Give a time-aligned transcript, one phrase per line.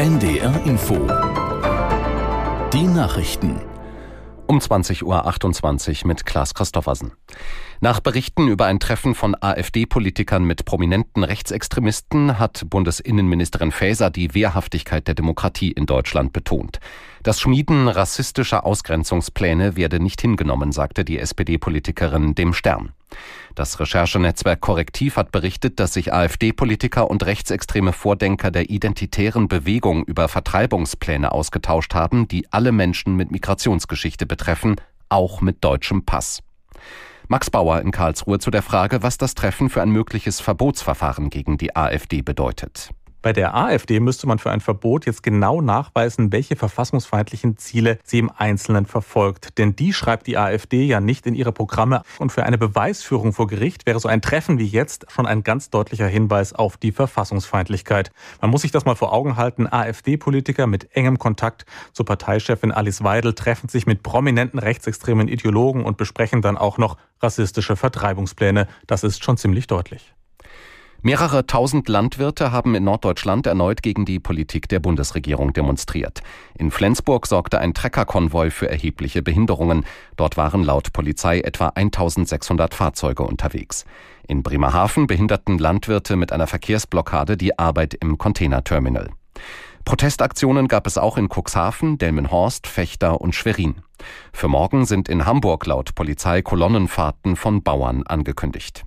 [0.00, 0.94] NDR Info.
[2.72, 3.60] Die Nachrichten.
[4.46, 7.12] Um 20.28 Uhr mit Klaas Christoffersen.
[7.82, 15.08] Nach Berichten über ein Treffen von AfD-Politikern mit prominenten Rechtsextremisten hat Bundesinnenministerin Faeser die Wehrhaftigkeit
[15.08, 16.78] der Demokratie in Deutschland betont.
[17.22, 22.92] Das Schmieden rassistischer Ausgrenzungspläne werde nicht hingenommen, sagte die SPD-Politikerin dem Stern.
[23.54, 30.28] Das Recherchenetzwerk Korrektiv hat berichtet, dass sich AfD-Politiker und rechtsextreme Vordenker der identitären Bewegung über
[30.28, 34.76] Vertreibungspläne ausgetauscht haben, die alle Menschen mit Migrationsgeschichte betreffen,
[35.08, 36.42] auch mit deutschem Pass.
[37.30, 41.58] Max Bauer in Karlsruhe zu der Frage, was das Treffen für ein mögliches Verbotsverfahren gegen
[41.58, 42.90] die AfD bedeutet.
[43.22, 48.18] Bei der AfD müsste man für ein Verbot jetzt genau nachweisen, welche verfassungsfeindlichen Ziele sie
[48.18, 49.58] im Einzelnen verfolgt.
[49.58, 52.02] Denn die schreibt die AfD ja nicht in ihre Programme.
[52.18, 55.68] Und für eine Beweisführung vor Gericht wäre so ein Treffen wie jetzt schon ein ganz
[55.68, 58.10] deutlicher Hinweis auf die Verfassungsfeindlichkeit.
[58.40, 59.70] Man muss sich das mal vor Augen halten.
[59.70, 65.98] AfD-Politiker mit engem Kontakt zur Parteichefin Alice Weidel treffen sich mit prominenten rechtsextremen Ideologen und
[65.98, 68.66] besprechen dann auch noch rassistische Vertreibungspläne.
[68.86, 70.14] Das ist schon ziemlich deutlich.
[71.02, 76.20] Mehrere tausend Landwirte haben in Norddeutschland erneut gegen die Politik der Bundesregierung demonstriert.
[76.58, 79.86] In Flensburg sorgte ein Treckerkonvoi für erhebliche Behinderungen.
[80.16, 83.86] Dort waren laut Polizei etwa 1600 Fahrzeuge unterwegs.
[84.28, 89.08] In Bremerhaven behinderten Landwirte mit einer Verkehrsblockade die Arbeit im Containerterminal.
[89.86, 93.76] Protestaktionen gab es auch in Cuxhaven, Delmenhorst, Fechter und Schwerin.
[94.34, 98.84] Für morgen sind in Hamburg laut Polizei Kolonnenfahrten von Bauern angekündigt.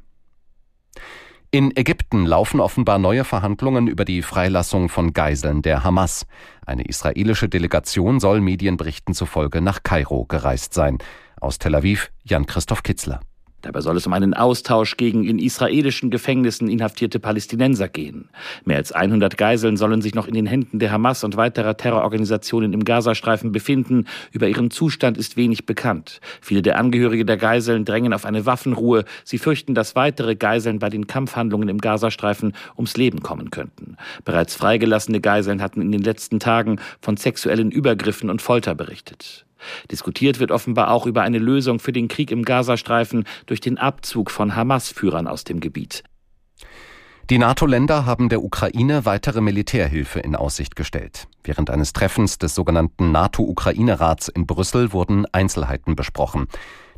[1.54, 6.26] In Ägypten laufen offenbar neue Verhandlungen über die Freilassung von Geiseln der Hamas.
[6.66, 10.98] Eine israelische Delegation soll Medienberichten zufolge nach Kairo gereist sein.
[11.40, 13.20] Aus Tel Aviv Jan Christoph Kitzler.
[13.64, 18.30] Dabei soll es um einen Austausch gegen in israelischen Gefängnissen inhaftierte Palästinenser gehen.
[18.66, 22.74] Mehr als 100 Geiseln sollen sich noch in den Händen der Hamas und weiterer Terrororganisationen
[22.74, 24.06] im Gazastreifen befinden.
[24.32, 26.20] Über ihren Zustand ist wenig bekannt.
[26.42, 29.06] Viele der Angehörige der Geiseln drängen auf eine Waffenruhe.
[29.24, 33.96] Sie fürchten, dass weitere Geiseln bei den Kampfhandlungen im Gazastreifen ums Leben kommen könnten.
[34.26, 39.46] Bereits freigelassene Geiseln hatten in den letzten Tagen von sexuellen Übergriffen und Folter berichtet.
[39.92, 44.32] Diskutiert wird offenbar auch über eine Lösung für den Krieg im Gazastreifen durch den Abzug
[44.32, 46.04] von Hamas-Führern aus dem Gebiet.
[47.30, 51.28] Die NATO-Länder haben der Ukraine weitere Militärhilfe in Aussicht gestellt.
[51.44, 56.48] Während eines Treffens des sogenannten NATO-Ukraine-Rats in Brüssel wurden Einzelheiten besprochen.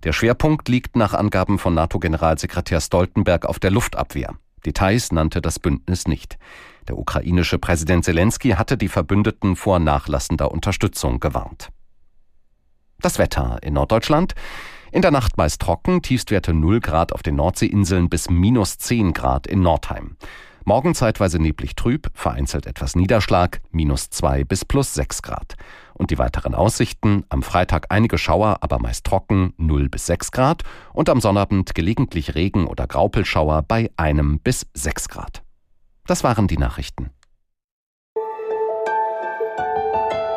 [0.03, 4.33] Der Schwerpunkt liegt nach Angaben von NATO-Generalsekretär Stoltenberg auf der Luftabwehr.
[4.65, 6.39] Details nannte das Bündnis nicht.
[6.87, 11.69] Der ukrainische Präsident Zelensky hatte die Verbündeten vor nachlassender Unterstützung gewarnt.
[12.99, 14.33] Das Wetter in Norddeutschland.
[14.91, 19.45] In der Nacht meist trocken, Tiefstwerte 0 Grad auf den Nordseeinseln bis minus 10 Grad
[19.45, 20.15] in Nordheim.
[20.63, 25.55] Morgen zeitweise neblig trüb, vereinzelt etwas Niederschlag, minus 2 bis plus 6 Grad.
[25.93, 30.63] Und die weiteren Aussichten, am Freitag einige Schauer, aber meist trocken, 0 bis 6 Grad
[30.91, 35.43] und am Sonnabend gelegentlich Regen oder Graupelschauer bei einem bis 6 Grad.
[36.07, 37.11] Das waren die Nachrichten.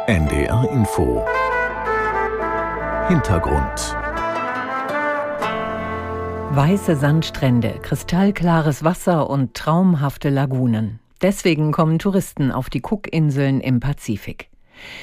[0.07, 1.25] NDR Info
[3.09, 3.97] Hintergrund.
[6.55, 11.01] Weiße Sandstrände, kristallklares Wasser und traumhafte Lagunen.
[11.23, 14.51] Deswegen kommen Touristen auf die Cookinseln im Pazifik.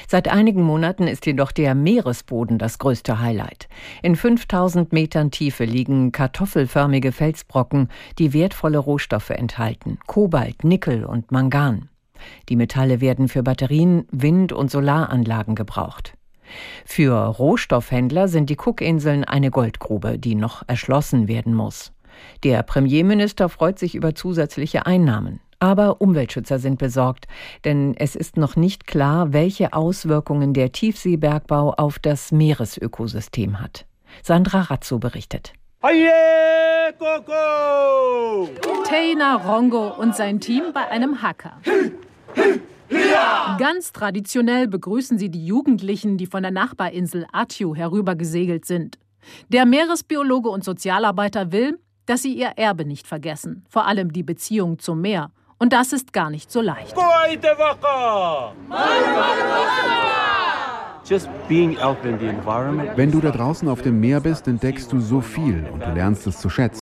[0.08, 3.68] Seit einigen Monaten ist jedoch der Meeresboden das größte Highlight.
[4.04, 7.90] In 5000 Metern Tiefe liegen kartoffelförmige Felsbrocken,
[8.20, 9.98] die wertvolle Rohstoffe enthalten.
[10.06, 11.90] Kobalt, Nickel und Mangan.
[12.50, 16.15] Die Metalle werden für Batterien, Wind- und Solaranlagen gebraucht.
[16.86, 21.92] Für Rohstoffhändler sind die Cookinseln eine Goldgrube, die noch erschlossen werden muss.
[22.44, 25.40] Der Premierminister freut sich über zusätzliche Einnahmen.
[25.60, 27.28] Aber Umweltschützer sind besorgt,
[27.64, 33.86] denn es ist noch nicht klar, welche Auswirkungen der Tiefseebergbau auf das Meeresökosystem hat.
[34.22, 35.54] Sandra Razzo berichtet.
[38.88, 41.58] Teina Rongo und sein Team bei einem Hacker.
[43.58, 48.98] Ganz traditionell begrüßen sie die Jugendlichen, die von der Nachbarinsel Atju herübergesegelt sind.
[49.50, 54.80] Der Meeresbiologe und Sozialarbeiter will, dass sie ihr Erbe nicht vergessen, vor allem die Beziehung
[54.80, 55.32] zum Meer.
[55.58, 56.96] Und das ist gar nicht so leicht.
[62.96, 66.28] Wenn du da draußen auf dem Meer bist, entdeckst du so viel und du lernst
[66.28, 66.80] es zu schätzen.